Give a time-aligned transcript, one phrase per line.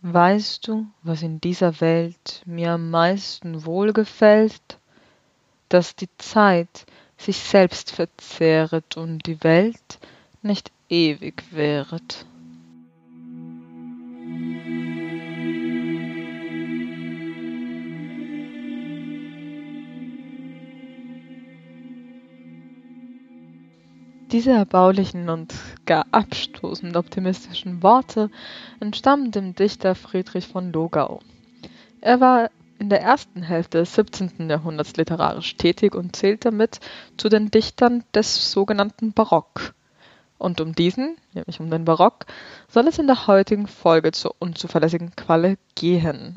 [0.00, 4.78] Weißt du, was in dieser Welt mir am meisten wohlgefällt?
[5.68, 6.86] Dass die Zeit
[7.16, 9.98] sich selbst verzehret und die Welt
[10.40, 12.26] nicht ewig währet.
[24.30, 25.54] Diese erbaulichen und
[25.86, 28.30] gar abstoßend optimistischen Worte
[28.78, 31.20] entstammen dem Dichter Friedrich von Logau.
[32.02, 34.50] Er war in der ersten Hälfte des 17.
[34.50, 36.80] Jahrhunderts literarisch tätig und zählt damit
[37.16, 39.74] zu den Dichtern des sogenannten Barock.
[40.36, 42.26] Und um diesen, nämlich um den Barock,
[42.68, 46.36] soll es in der heutigen Folge zur unzuverlässigen Qualle gehen.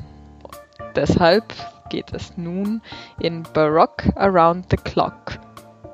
[0.96, 1.52] Deshalb
[1.90, 2.80] geht es nun
[3.20, 5.38] in Barock Around the Clock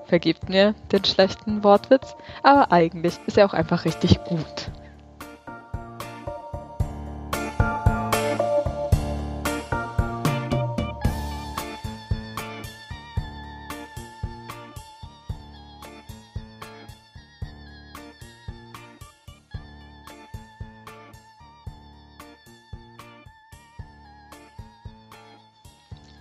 [0.09, 4.71] Vergebt mir den schlechten Wortwitz, aber eigentlich ist er auch einfach richtig gut.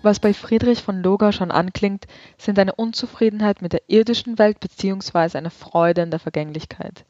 [0.07, 5.37] Was bei Friedrich von Logau schon anklingt, sind eine Unzufriedenheit mit der irdischen Welt bzw.
[5.37, 7.03] eine Freude in der Vergänglichkeit.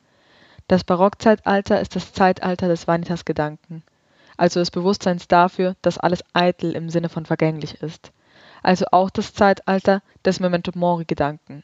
[0.67, 3.83] Das Barockzeitalter ist das Zeitalter des Vanitas-Gedanken,
[4.35, 8.11] also des Bewusstseins dafür, dass alles eitel im Sinne von vergänglich ist.
[8.63, 11.63] Also auch das Zeitalter des Memento-Mori-Gedanken.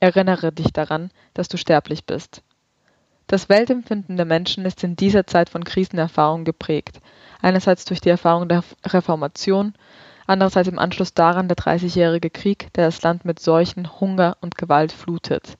[0.00, 2.42] Erinnere dich daran, dass du sterblich bist.
[3.26, 7.02] Das Weltempfinden der Menschen ist in dieser Zeit von Krisenerfahrungen geprägt,
[7.42, 9.74] einerseits durch die Erfahrung der Reformation,
[10.30, 14.92] andererseits im Anschluss daran der Dreißigjährige Krieg, der das Land mit Seuchen, Hunger und Gewalt
[14.92, 15.58] flutet.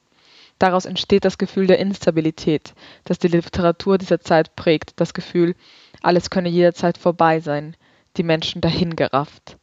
[0.61, 5.57] Daraus entsteht das Gefühl der Instabilität, das die Literatur dieser Zeit prägt, das Gefühl,
[6.03, 7.77] alles könne jederzeit vorbei sein,
[8.17, 9.57] die Menschen dahingerafft.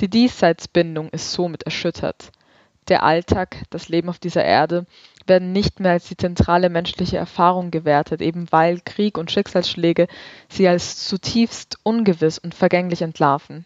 [0.00, 2.32] Die Diesseitsbindung ist somit erschüttert.
[2.88, 4.86] Der Alltag, das Leben auf dieser Erde
[5.26, 10.08] werden nicht mehr als die zentrale menschliche Erfahrung gewertet, eben weil Krieg und Schicksalsschläge
[10.48, 13.64] sie als zutiefst ungewiss und vergänglich entlarven.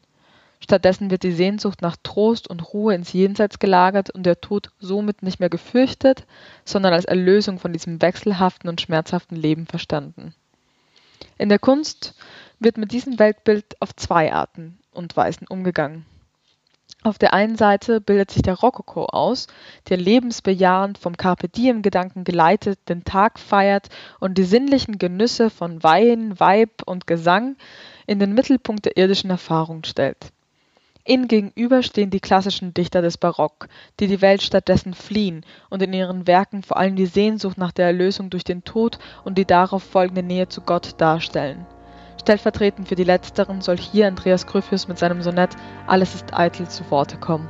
[0.61, 5.23] Stattdessen wird die Sehnsucht nach Trost und Ruhe ins Jenseits gelagert und der Tod somit
[5.23, 6.27] nicht mehr gefürchtet,
[6.65, 10.35] sondern als Erlösung von diesem wechselhaften und schmerzhaften Leben verstanden.
[11.39, 12.15] In der Kunst
[12.59, 16.07] wird mit diesem Weltbild auf zwei Arten und Weisen umgegangen.
[17.03, 19.47] Auf der einen Seite bildet sich der Rokoko aus,
[19.89, 25.83] der lebensbejahend vom Carpe Diem Gedanken geleitet den Tag feiert und die sinnlichen Genüsse von
[25.85, 27.57] Wein, Weib und Gesang
[28.07, 30.33] in den Mittelpunkt der irdischen Erfahrung stellt.
[31.07, 33.69] Ihnen gegenüber stehen die klassischen Dichter des Barock,
[34.01, 37.87] die die Welt stattdessen fliehen und in ihren Werken vor allem die Sehnsucht nach der
[37.87, 41.65] Erlösung durch den Tod und die darauf folgende Nähe zu Gott darstellen.
[42.21, 45.55] Stellvertretend für die letzteren soll hier Andreas Gryphius mit seinem Sonett
[45.87, 47.49] Alles ist eitel zu Worte kommen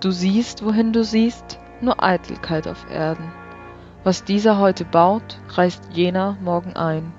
[0.00, 3.32] Du siehst, wohin du siehst, nur Eitelkeit auf Erden.
[4.04, 7.12] Was dieser heute baut, reißt jener morgen ein.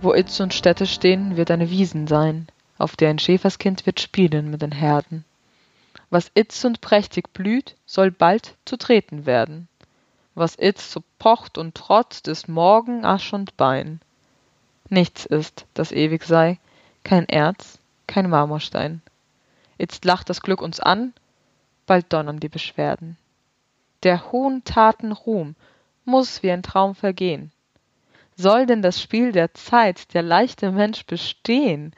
[0.00, 2.46] Wo Itz und Städte stehen, wird eine Wiesen sein,
[2.78, 5.24] auf der ein Schäferskind wird spielen mit den Herden.
[6.08, 9.66] Was itz und prächtig blüht, soll bald zu treten werden.
[10.36, 14.00] Was itzt so pocht und trotzt, ist morgen Asch und Bein.
[14.88, 16.60] Nichts ist, das ewig sei,
[17.02, 19.02] kein Erz, kein Marmorstein.
[19.78, 21.12] Itzt lacht das Glück uns an,
[21.86, 23.16] bald donnern die Beschwerden.
[24.02, 25.56] Der hohen Taten Ruhm
[26.04, 27.52] muss wie ein Traum vergehen.
[28.36, 31.94] Soll denn das Spiel der Zeit der leichte Mensch bestehen?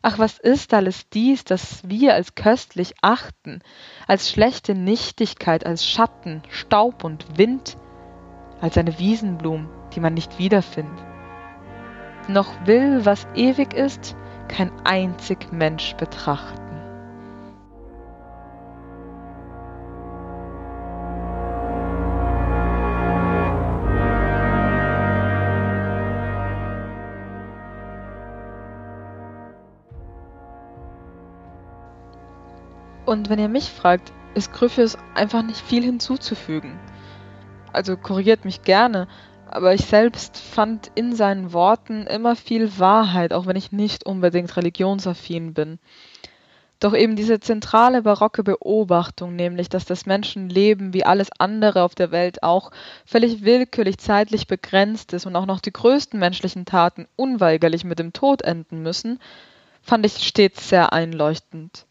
[0.00, 3.60] Ach, was ist alles dies, das wir als köstlich achten,
[4.06, 7.76] als schlechte Nichtigkeit, als Schatten, Staub und Wind,
[8.60, 11.04] als eine Wiesenblum, die man nicht wiederfindet?
[12.28, 14.16] Noch will, was ewig ist,
[14.48, 16.61] kein einzig Mensch betrachten.
[33.12, 36.80] Und wenn ihr mich fragt, ist Gryphius einfach nicht viel hinzuzufügen.
[37.70, 39.06] Also korrigiert mich gerne,
[39.50, 44.56] aber ich selbst fand in seinen Worten immer viel Wahrheit, auch wenn ich nicht unbedingt
[44.56, 45.78] religionsaffin bin.
[46.80, 52.12] Doch eben diese zentrale barocke Beobachtung, nämlich dass das Menschenleben wie alles andere auf der
[52.12, 52.70] Welt auch
[53.04, 58.14] völlig willkürlich zeitlich begrenzt ist und auch noch die größten menschlichen Taten unweigerlich mit dem
[58.14, 59.18] Tod enden müssen,
[59.82, 61.84] fand ich stets sehr einleuchtend.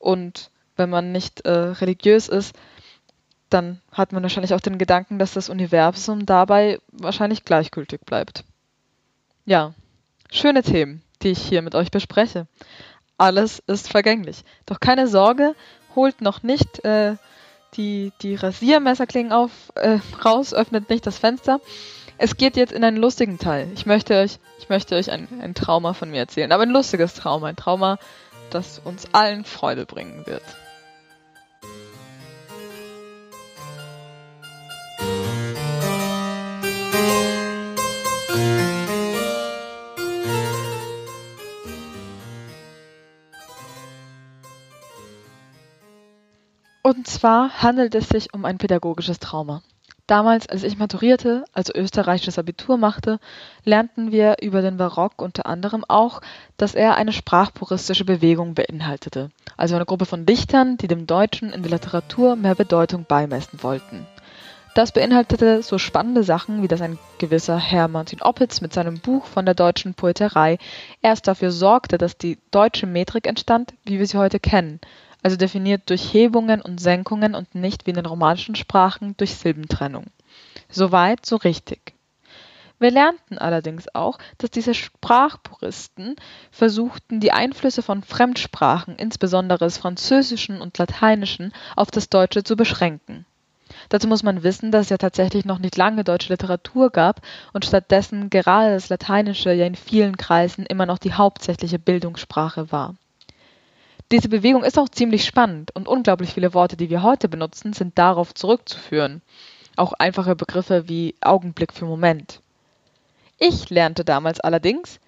[0.00, 2.56] Und wenn man nicht äh, religiös ist,
[3.50, 8.42] dann hat man wahrscheinlich auch den Gedanken, dass das Universum dabei wahrscheinlich gleichgültig bleibt.
[9.44, 9.74] Ja,
[10.32, 12.46] schöne Themen, die ich hier mit euch bespreche
[13.20, 14.44] alles ist vergänglich.
[14.66, 15.54] Doch keine Sorge,
[15.94, 17.16] holt noch nicht äh,
[17.74, 21.60] die, die Rasiermesserklingen auf, äh, raus, öffnet nicht das Fenster.
[22.16, 23.68] Es geht jetzt in einen lustigen Teil.
[23.74, 27.14] Ich möchte euch, ich möchte euch ein, ein Trauma von mir erzählen, aber ein lustiges
[27.14, 27.98] Trauma, ein Trauma,
[28.50, 30.42] das uns allen Freude bringen wird.
[46.82, 49.62] Und zwar handelt es sich um ein pädagogisches Trauma.
[50.10, 53.20] Damals, als ich maturierte, also österreichisches Abitur machte,
[53.64, 56.20] lernten wir über den Barock unter anderem auch,
[56.56, 61.62] dass er eine sprachpuristische Bewegung beinhaltete, also eine Gruppe von Dichtern, die dem Deutschen in
[61.62, 64.04] der Literatur mehr Bedeutung beimessen wollten.
[64.74, 69.26] Das beinhaltete so spannende Sachen, wie dass ein gewisser Herr Martin Oppitz mit seinem Buch
[69.26, 70.58] von der deutschen Poeterei
[71.02, 74.80] erst dafür sorgte, dass die deutsche Metrik entstand, wie wir sie heute kennen,
[75.22, 80.06] also definiert durch Hebungen und Senkungen und nicht wie in den romanischen Sprachen durch Silbentrennung.
[80.68, 81.94] Soweit, so richtig.
[82.78, 86.16] Wir lernten allerdings auch, dass diese Sprachpuristen
[86.50, 93.26] versuchten, die Einflüsse von Fremdsprachen, insbesondere des Französischen und Lateinischen, auf das Deutsche zu beschränken.
[93.90, 97.20] Dazu muss man wissen, dass es ja tatsächlich noch nicht lange deutsche Literatur gab
[97.52, 102.94] und stattdessen gerade das Lateinische ja in vielen Kreisen immer noch die hauptsächliche Bildungssprache war.
[104.12, 107.96] Diese Bewegung ist auch ziemlich spannend und unglaublich viele Worte, die wir heute benutzen, sind
[107.96, 109.22] darauf zurückzuführen.
[109.76, 112.40] Auch einfache Begriffe wie Augenblick für Moment.
[113.38, 114.98] Ich lernte damals allerdings,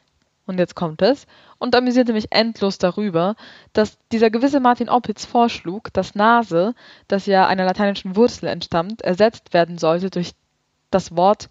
[0.46, 1.26] und jetzt kommt es,
[1.58, 3.34] und amüsierte mich endlos darüber,
[3.72, 6.74] dass dieser gewisse Martin Oppitz vorschlug, dass Nase,
[7.08, 10.32] das ja einer lateinischen Wurzel entstammt, ersetzt werden sollte durch
[10.92, 11.48] das Wort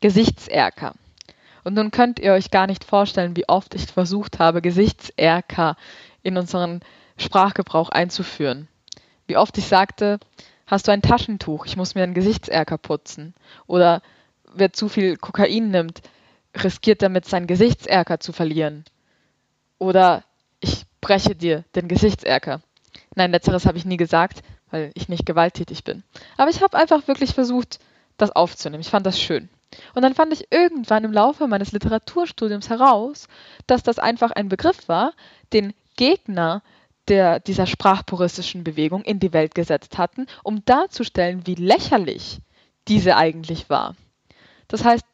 [0.00, 0.94] Gesichtserker.
[1.64, 5.76] Und nun könnt ihr euch gar nicht vorstellen, wie oft ich versucht habe, Gesichtserker
[6.28, 6.80] in unseren
[7.16, 8.68] Sprachgebrauch einzuführen.
[9.26, 10.18] Wie oft ich sagte,
[10.66, 13.34] hast du ein Taschentuch, ich muss mir einen Gesichtserker putzen.
[13.66, 14.02] Oder
[14.54, 16.02] wer zu viel Kokain nimmt,
[16.56, 18.84] riskiert damit seinen Gesichtserker zu verlieren.
[19.78, 20.24] Oder
[20.60, 22.60] ich breche dir den Gesichtserker.
[23.14, 26.02] Nein, letzteres habe ich nie gesagt, weil ich nicht gewalttätig bin.
[26.36, 27.78] Aber ich habe einfach wirklich versucht,
[28.16, 28.80] das aufzunehmen.
[28.80, 29.48] Ich fand das schön.
[29.94, 33.28] Und dann fand ich irgendwann im Laufe meines Literaturstudiums heraus,
[33.66, 35.12] dass das einfach ein Begriff war,
[35.52, 36.62] den Gegner
[37.08, 42.38] der, dieser sprachpuristischen Bewegung in die Welt gesetzt hatten, um darzustellen, wie lächerlich
[42.86, 43.94] diese eigentlich war.
[44.68, 45.04] Das heißt,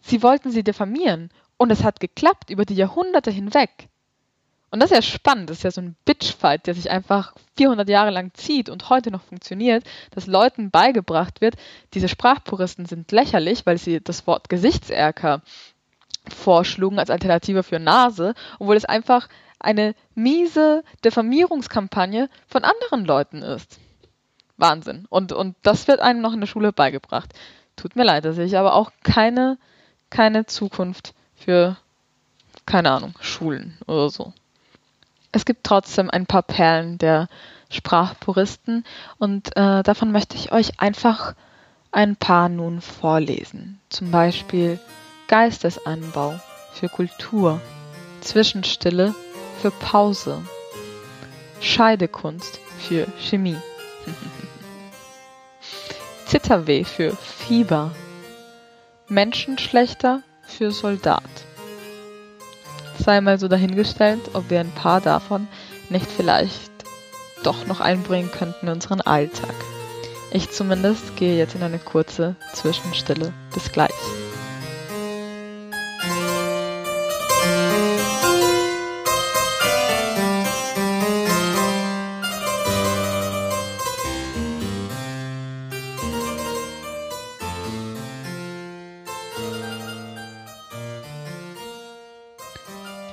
[0.00, 3.88] sie wollten sie diffamieren und es hat geklappt über die Jahrhunderte hinweg.
[4.72, 7.88] Und das ist ja spannend, das ist ja so ein Bitchfight, der sich einfach 400
[7.88, 11.56] Jahre lang zieht und heute noch funktioniert, dass Leuten beigebracht wird,
[11.92, 15.42] diese Sprachpuristen sind lächerlich, weil sie das Wort Gesichtserker
[16.28, 19.28] vorschlugen als Alternative für Nase, obwohl es einfach
[19.60, 23.78] eine miese Diffamierungskampagne von anderen Leuten ist.
[24.56, 25.06] Wahnsinn.
[25.08, 27.32] Und, und das wird einem noch in der Schule beigebracht.
[27.76, 29.58] Tut mir leid, da sehe ich aber auch keine,
[30.10, 31.76] keine Zukunft für,
[32.66, 34.32] keine Ahnung, Schulen oder so.
[35.32, 37.28] Es gibt trotzdem ein paar Perlen der
[37.70, 38.84] Sprachpuristen
[39.18, 41.34] und äh, davon möchte ich euch einfach
[41.92, 43.80] ein paar nun vorlesen.
[43.88, 44.78] Zum Beispiel
[45.28, 46.38] Geistesanbau
[46.72, 47.60] für Kultur,
[48.20, 49.14] Zwischenstille
[49.60, 50.42] für Pause,
[51.60, 53.56] Scheidekunst für Chemie,
[56.26, 57.92] Zitterweh für Fieber,
[59.08, 61.22] Menschenschlechter für Soldat.
[62.98, 65.48] Sei mal so dahingestellt, ob wir ein paar davon
[65.88, 66.70] nicht vielleicht
[67.42, 69.54] doch noch einbringen könnten in unseren Alltag.
[70.32, 73.32] Ich zumindest gehe jetzt in eine kurze Zwischenstille.
[73.52, 73.90] Bis gleich.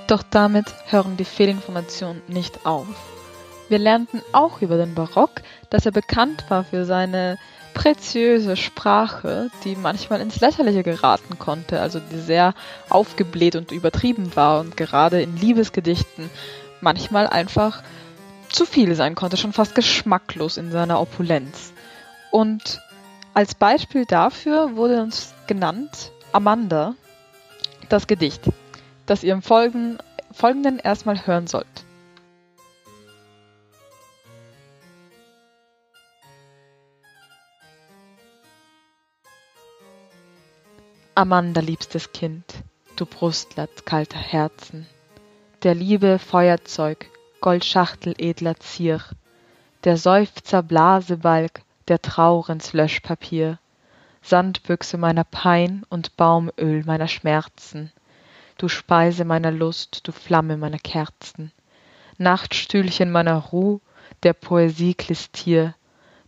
[0.07, 2.87] Doch damit hören die Fehlinformationen nicht auf.
[3.67, 7.37] Wir lernten auch über den Barock, dass er bekannt war für seine
[7.73, 12.53] preziöse Sprache, die manchmal ins Lächerliche geraten konnte, also die sehr
[12.89, 16.29] aufgebläht und übertrieben war und gerade in Liebesgedichten
[16.79, 17.83] manchmal einfach
[18.49, 21.73] zu viel sein konnte, schon fast geschmacklos in seiner Opulenz.
[22.31, 22.81] Und
[23.33, 26.95] als Beispiel dafür wurde uns genannt Amanda,
[27.89, 28.41] das Gedicht,
[29.07, 29.97] das ihr im Folgenden,
[30.31, 31.65] Folgenden erstmal hören sollt.
[41.15, 42.63] Amanda, liebstes Kind,
[42.95, 44.85] du Brustlatt kalter Herzen,
[45.63, 47.09] der Liebe Feuerzeug,
[47.41, 49.01] Goldschachtel edler Zier,
[49.83, 53.57] der Seufzer Blasebalg, der Traurens Löschpapier,
[54.21, 57.91] Sandbüchse meiner Pein und Baumöl meiner Schmerzen,
[58.57, 61.51] du Speise meiner Lust, du Flamme meiner Kerzen,
[62.17, 63.79] Nachtstühlchen meiner Ruh,
[64.23, 65.75] der Poesie Klistier,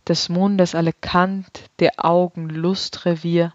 [0.06, 3.52] des Mundes alle Kant, der Augen Lustrevier,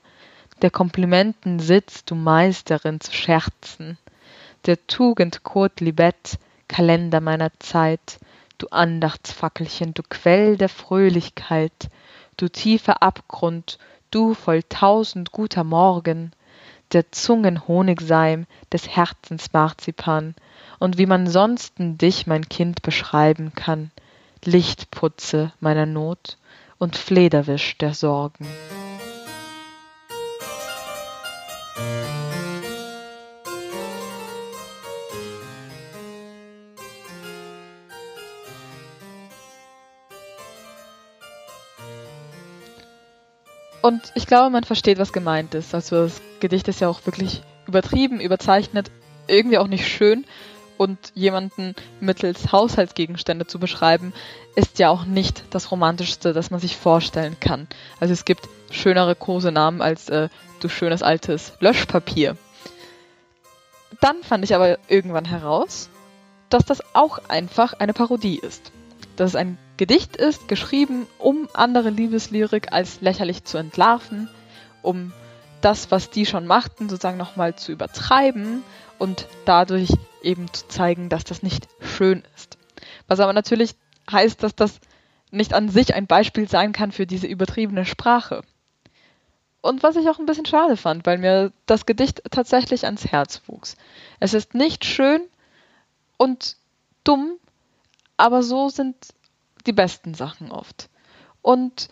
[0.61, 3.97] der Komplimenten Sitz, du Meisterin zu scherzen,
[4.65, 8.19] der Tugend Kot Libet, Kalender meiner Zeit,
[8.57, 11.89] du Andachtsfackelchen, du Quell der Fröhlichkeit,
[12.37, 13.77] du tiefer Abgrund,
[14.11, 16.31] du voll tausend guter Morgen,
[16.93, 20.35] der Zungen Honigseim, des Herzens Marzipan,
[20.79, 23.91] und wie man sonsten dich, mein Kind, beschreiben kann,
[24.43, 26.37] Lichtputze meiner Not
[26.77, 28.47] und Flederwisch der Sorgen.
[43.85, 45.75] Und ich glaube, man versteht, was gemeint ist.
[45.75, 48.89] Also das Gedicht ist ja auch wirklich übertrieben, überzeichnet,
[49.27, 50.25] irgendwie auch nicht schön.
[50.77, 54.11] Und jemanden mittels Haushaltsgegenstände zu beschreiben,
[54.55, 57.67] ist ja auch nicht das Romantischste, das man sich vorstellen kann.
[57.99, 60.29] Also es gibt schönere Kosenamen als äh,
[60.61, 62.37] du schönes altes Löschpapier.
[64.01, 65.91] Dann fand ich aber irgendwann heraus,
[66.49, 68.71] dass das auch einfach eine Parodie ist.
[69.15, 74.29] Dass es ein Gedicht ist, geschrieben, um andere Liebeslyrik als lächerlich zu entlarven,
[74.81, 75.11] um
[75.61, 78.63] das, was die schon machten, sozusagen nochmal zu übertreiben
[78.99, 79.89] und dadurch
[80.21, 82.57] eben zu zeigen, dass das nicht schön ist.
[83.07, 83.75] Was aber natürlich
[84.09, 84.79] heißt, dass das
[85.31, 88.41] nicht an sich ein Beispiel sein kann für diese übertriebene Sprache.
[89.61, 93.41] Und was ich auch ein bisschen schade fand, weil mir das Gedicht tatsächlich ans Herz
[93.47, 93.75] wuchs.
[94.19, 95.21] Es ist nicht schön
[96.17, 96.55] und
[97.03, 97.37] dumm,
[98.17, 98.95] aber so sind
[99.65, 100.89] die besten Sachen oft.
[101.41, 101.89] Und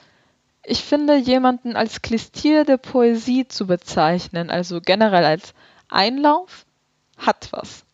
[0.64, 5.54] ich finde, jemanden als Klistier der Poesie zu bezeichnen, also generell als
[5.90, 6.66] Einlauf,
[7.18, 7.86] hat was.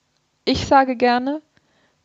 [0.46, 1.42] Ich sage gerne,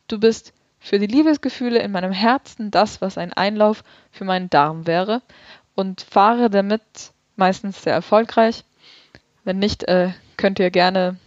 [0.07, 4.85] du bist für die Liebesgefühle in meinem Herzen das, was ein Einlauf für meinen Darm
[4.85, 5.21] wäre
[5.73, 6.81] und fahre damit
[7.35, 8.63] meistens sehr erfolgreich.
[9.43, 11.17] Wenn nicht, äh, könnt ihr gerne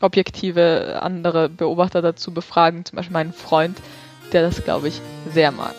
[0.00, 3.78] objektive andere Beobachter dazu befragen, zum Beispiel meinen Freund,
[4.32, 5.00] der das, glaube ich,
[5.32, 5.74] sehr mag.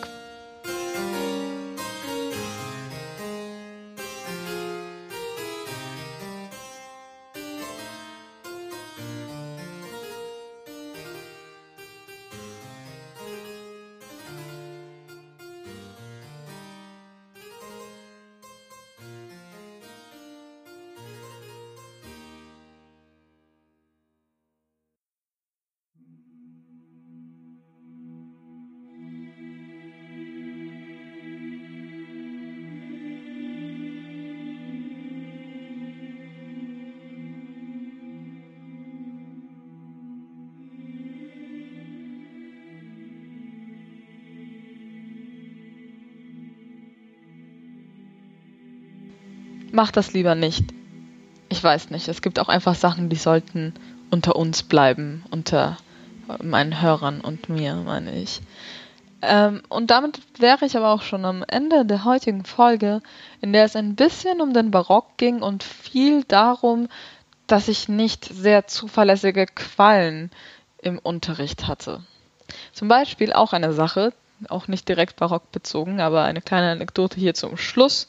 [49.80, 50.74] Mach das lieber nicht.
[51.48, 52.06] Ich weiß nicht.
[52.08, 53.72] Es gibt auch einfach Sachen, die sollten
[54.10, 55.78] unter uns bleiben, unter
[56.42, 58.42] meinen Hörern und mir, meine ich.
[59.22, 63.00] Ähm, und damit wäre ich aber auch schon am Ende der heutigen Folge,
[63.40, 66.88] in der es ein bisschen um den Barock ging und viel darum,
[67.46, 70.30] dass ich nicht sehr zuverlässige Quallen
[70.82, 72.04] im Unterricht hatte.
[72.74, 74.12] Zum Beispiel auch eine Sache,
[74.50, 78.08] auch nicht direkt barock bezogen, aber eine kleine Anekdote hier zum Schluss.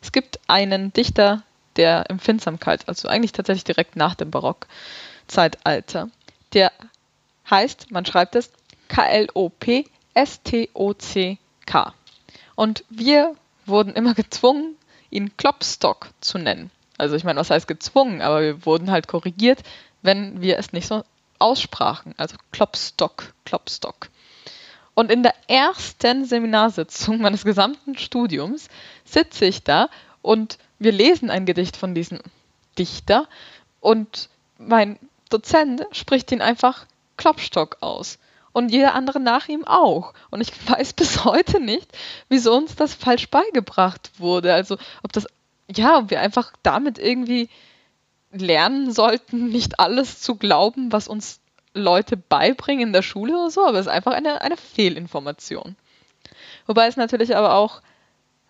[0.00, 1.42] Es gibt einen Dichter
[1.76, 6.08] der Empfindsamkeit, also eigentlich tatsächlich direkt nach dem Barockzeitalter,
[6.52, 6.72] der
[7.48, 8.50] heißt, man schreibt es
[8.88, 9.94] K-L-O-P-S-T-O-C-K.
[12.54, 13.34] Und wir
[13.66, 14.76] wurden immer gezwungen,
[15.10, 16.70] ihn Klopstock zu nennen.
[16.96, 19.60] Also ich meine, was heißt gezwungen, aber wir wurden halt korrigiert,
[20.02, 21.04] wenn wir es nicht so
[21.38, 22.14] aussprachen.
[22.16, 24.08] Also Klopstock, Klopstock.
[24.98, 28.66] Und in der ersten Seminarsitzung meines gesamten Studiums
[29.04, 29.90] sitze ich da
[30.22, 32.18] und wir lesen ein Gedicht von diesem
[32.76, 33.28] Dichter
[33.78, 34.28] und
[34.58, 34.98] mein
[35.30, 36.84] Dozent spricht ihn einfach
[37.16, 38.18] Klopstock aus.
[38.50, 40.14] und jeder andere nach ihm auch.
[40.32, 41.96] Und ich weiß bis heute nicht,
[42.28, 44.52] wieso uns das falsch beigebracht wurde.
[44.52, 45.28] Also ob das,
[45.72, 47.48] ja, ob wir einfach damit irgendwie
[48.32, 51.38] lernen sollten, nicht alles zu glauben, was uns
[51.78, 55.76] Leute beibringen in der Schule oder so, aber es ist einfach eine, eine Fehlinformation.
[56.66, 57.80] Wobei es natürlich aber auch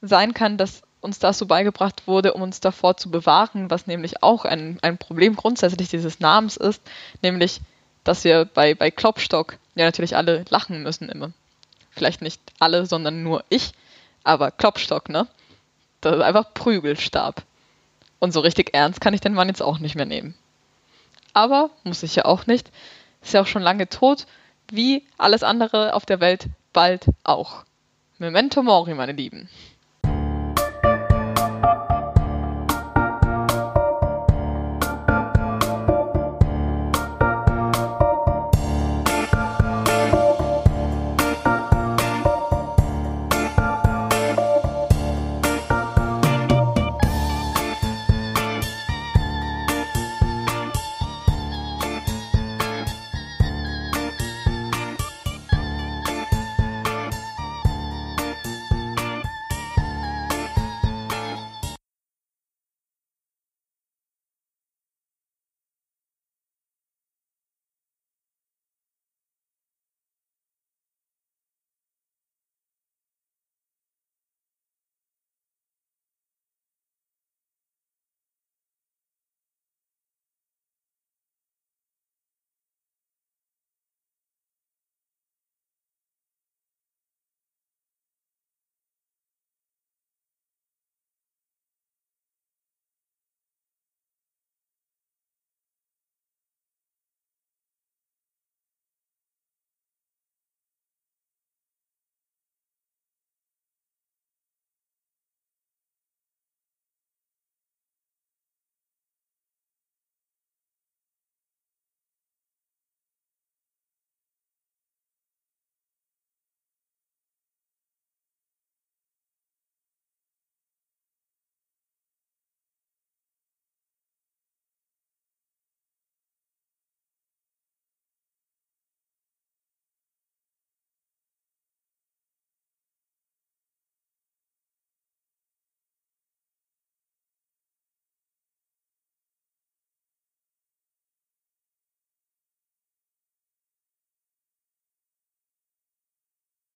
[0.02, 4.22] sein kann, dass uns das so beigebracht wurde, um uns davor zu bewahren, was nämlich
[4.22, 6.82] auch ein, ein Problem grundsätzlich dieses Namens ist,
[7.22, 7.60] nämlich,
[8.04, 11.30] dass wir bei, bei Klopstock ja natürlich alle lachen müssen immer.
[11.90, 13.72] Vielleicht nicht alle, sondern nur ich,
[14.24, 15.26] aber Klopstock, ne?
[16.00, 17.42] Das ist einfach Prügelstab.
[18.20, 20.34] Und so richtig ernst kann ich den Mann jetzt auch nicht mehr nehmen.
[21.32, 22.70] Aber muss ich ja auch nicht.
[23.22, 24.26] Ist ja auch schon lange tot,
[24.70, 27.64] wie alles andere auf der Welt bald auch.
[28.18, 29.48] Memento Mori, meine Lieben.